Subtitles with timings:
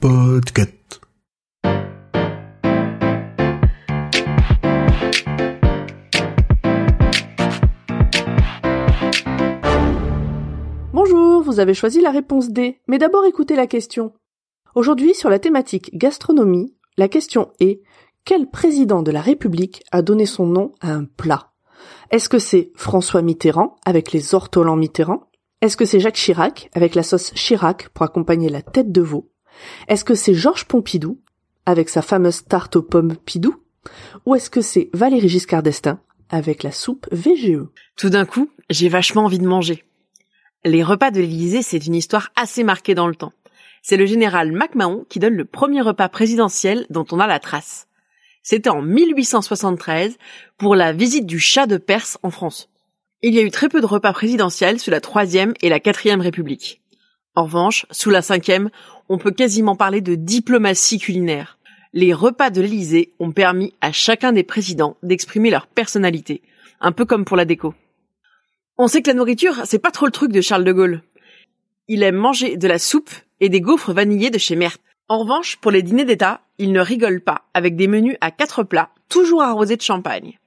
[0.00, 1.00] Podcast.
[10.92, 14.12] Bonjour, vous avez choisi la réponse D, mais d'abord écoutez la question.
[14.76, 17.80] Aujourd'hui, sur la thématique gastronomie, la question est
[18.24, 21.50] quel président de la République a donné son nom à un plat?
[22.12, 25.24] Est-ce que c'est François Mitterrand avec les ortolans Mitterrand?
[25.64, 29.30] Est-ce que c'est Jacques Chirac avec la sauce Chirac pour accompagner la tête de veau?
[29.88, 31.22] Est-ce que c'est Georges Pompidou
[31.64, 33.56] avec sa fameuse tarte aux pommes Pidou?
[34.26, 37.08] Ou est-ce que c'est Valéry Giscard d'Estaing avec la soupe?
[37.12, 37.62] VGE
[37.96, 39.84] Tout d'un coup, j'ai vachement envie de manger.
[40.66, 43.32] Les repas de l'Élysée, c'est une histoire assez marquée dans le temps.
[43.80, 47.88] C'est le général MacMahon qui donne le premier repas présidentiel dont on a la trace.
[48.42, 50.18] C'était en 1873
[50.58, 52.68] pour la visite du chat de Perse en France.
[53.26, 56.20] Il y a eu très peu de repas présidentiels sous la troisième et la quatrième
[56.20, 56.82] république.
[57.34, 58.68] En revanche, sous la cinquième,
[59.08, 61.56] on peut quasiment parler de diplomatie culinaire.
[61.94, 66.42] Les repas de l'Élysée ont permis à chacun des présidents d'exprimer leur personnalité,
[66.82, 67.72] un peu comme pour la déco.
[68.76, 71.00] On sait que la nourriture, c'est pas trop le truc de Charles de Gaulle.
[71.88, 74.82] Il aime manger de la soupe et des gaufres vanillés de chez Merthe.
[75.08, 78.64] En revanche, pour les dîners d'État, il ne rigole pas, avec des menus à quatre
[78.64, 80.38] plats, toujours arrosés de champagne.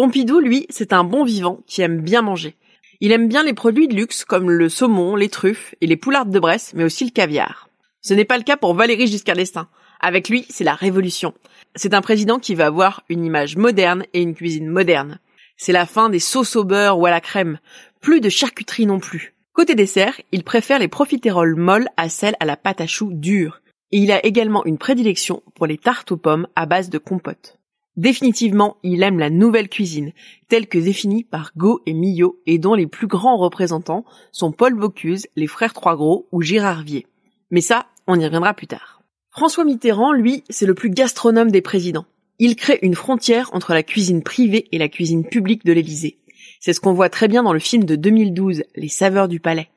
[0.00, 2.56] Pompidou, lui, c'est un bon vivant qui aime bien manger.
[3.02, 6.30] Il aime bien les produits de luxe comme le saumon, les truffes et les poulardes
[6.30, 7.68] de Bresse, mais aussi le caviar.
[8.00, 9.68] Ce n'est pas le cas pour Valéry Giscard d'Estaing.
[10.00, 11.34] Avec lui, c'est la révolution.
[11.74, 15.18] C'est un président qui va avoir une image moderne et une cuisine moderne.
[15.58, 17.58] C'est la fin des sauces au beurre ou à la crème.
[18.00, 19.34] Plus de charcuterie non plus.
[19.52, 23.60] Côté dessert, il préfère les profiteroles molles à celles à la pâte à choux dure.
[23.92, 27.59] Et il a également une prédilection pour les tartes aux pommes à base de compote.
[27.96, 30.12] Définitivement, il aime la nouvelle cuisine,
[30.48, 34.74] telle que définie par Go et Millot et dont les plus grands représentants sont Paul
[34.74, 37.06] Bocuse, les frères Trois Gros ou Gérard Vier.
[37.50, 39.02] Mais ça, on y reviendra plus tard.
[39.30, 42.06] François Mitterrand, lui, c'est le plus gastronome des présidents.
[42.38, 46.18] Il crée une frontière entre la cuisine privée et la cuisine publique de l'Élysée.
[46.60, 49.68] C'est ce qu'on voit très bien dans le film de 2012, Les saveurs du palais.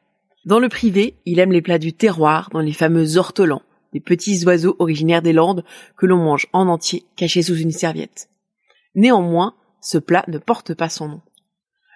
[0.45, 3.61] Dans le privé, il aime les plats du terroir, dans les fameux ortolans,
[3.93, 5.63] des petits oiseaux originaires des Landes
[5.95, 8.29] que l'on mange en entier, cachés sous une serviette.
[8.95, 11.21] Néanmoins, ce plat ne porte pas son nom.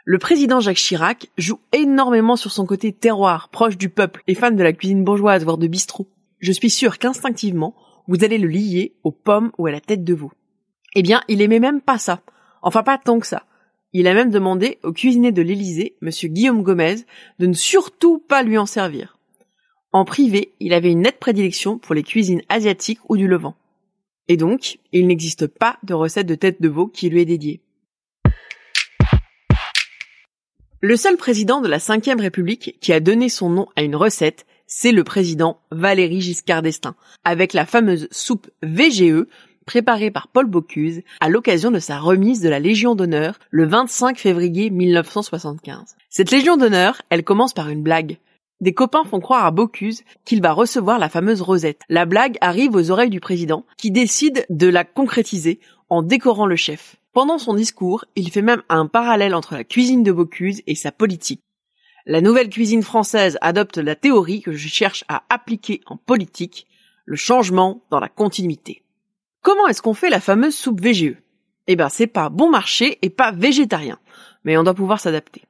[0.06, 4.56] Le président Jacques Chirac joue énormément sur son côté terroir, proche du peuple et fan
[4.56, 6.08] de la cuisine bourgeoise, voire de bistrot.
[6.40, 7.76] Je suis sûr qu'instinctivement,
[8.08, 10.32] vous allez le lier aux pommes ou à la tête de veau.
[10.96, 12.22] Eh bien, il aimait même pas ça.
[12.62, 13.44] Enfin, pas tant que ça.
[13.92, 17.06] Il a même demandé au cuisinier de l'Élysée, monsieur Guillaume Gomez,
[17.40, 19.17] de ne surtout pas lui en servir.
[19.94, 23.56] En privé, il avait une nette prédilection pour les cuisines asiatiques ou du Levant.
[24.28, 27.62] Et donc, il n'existe pas de recette de tête de veau qui lui est dédiée.
[30.82, 34.46] Le seul président de la Ve République qui a donné son nom à une recette,
[34.68, 39.26] c'est le président Valéry Giscard d'Estaing, avec la fameuse soupe VGE
[39.66, 44.20] préparée par Paul Bocuse à l'occasion de sa remise de la Légion d'honneur le 25
[44.20, 45.96] février 1975.
[46.10, 48.18] Cette Légion d'honneur, elle commence par une blague.
[48.60, 51.82] Des copains font croire à Bocuse qu'il va recevoir la fameuse rosette.
[51.90, 55.60] La blague arrive aux oreilles du président, qui décide de la concrétiser
[55.90, 56.96] en décorant le chef.
[57.14, 60.92] Pendant son discours, il fait même un parallèle entre la cuisine de Bocuse et sa
[60.92, 61.42] politique.
[62.06, 66.68] La nouvelle cuisine française adopte la théorie que je cherche à appliquer en politique,
[67.06, 68.84] le changement dans la continuité.
[69.42, 71.16] Comment est-ce qu'on fait la fameuse soupe VGE
[71.68, 74.00] Eh ben, c'est pas bon marché et pas végétarien,
[74.44, 75.44] mais on doit pouvoir s'adapter.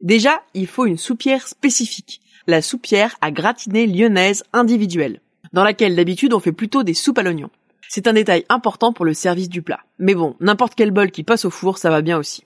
[0.00, 5.20] Déjà, il faut une soupière spécifique, la soupière à gratiner lyonnaise individuelle,
[5.52, 7.50] dans laquelle d'habitude on fait plutôt des soupes à l'oignon.
[7.88, 9.80] C'est un détail important pour le service du plat.
[9.98, 12.44] Mais bon, n'importe quel bol qui passe au four, ça va bien aussi.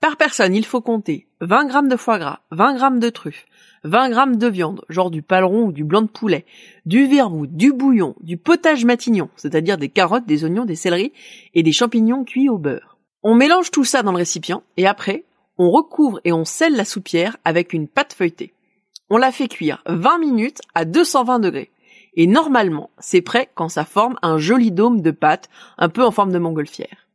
[0.00, 3.46] Par personne, il faut compter 20 grammes de foie gras, 20 grammes de truffes,
[3.84, 6.46] 20 grammes de viande, genre du paleron ou du blanc de poulet,
[6.86, 11.12] du vermouth, du bouillon, du potage matignon, c'est-à-dire des carottes, des oignons, des céleris
[11.52, 12.96] et des champignons cuits au beurre.
[13.22, 15.24] On mélange tout ça dans le récipient et après,
[15.58, 18.53] on recouvre et on scelle la soupière avec une pâte feuilletée.
[19.16, 21.70] On la fait cuire 20 minutes à 220 degrés.
[22.14, 26.10] Et normalement, c'est prêt quand ça forme un joli dôme de pâte, un peu en
[26.10, 27.06] forme de montgolfière.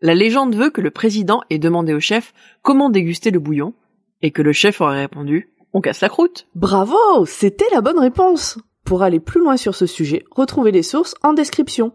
[0.00, 2.32] La légende veut que le président ait demandé au chef
[2.62, 3.74] comment déguster le bouillon,
[4.22, 6.46] Et que le chef aurait répondu On casse la croûte.
[6.54, 8.60] Bravo, c'était la bonne réponse.
[8.84, 11.90] Pour aller plus loin sur ce sujet, retrouvez les sources en description.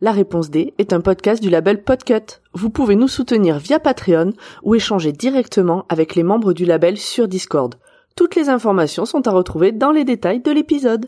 [0.00, 2.40] La réponse D est un podcast du label Podcut.
[2.52, 7.26] Vous pouvez nous soutenir via Patreon ou échanger directement avec les membres du label sur
[7.26, 7.74] Discord.
[8.16, 11.06] Toutes les informations sont à retrouver dans les détails de l'épisode.